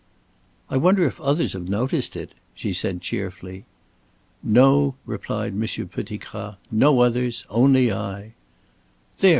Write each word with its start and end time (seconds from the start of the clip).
"I 0.67 0.77
wonder 0.77 1.03
if 1.03 1.21
others 1.21 1.53
have 1.53 1.69
noticed 1.69 2.15
it," 2.17 2.31
she 2.55 2.73
said, 2.73 3.01
cheerfully. 3.03 3.65
"No," 4.41 4.95
replied 5.05 5.53
Monsieur 5.53 5.85
Pettigrat. 5.85 6.57
"No 6.71 7.01
others. 7.01 7.45
Only 7.51 7.91
I." 7.93 8.33
"There! 9.19 9.29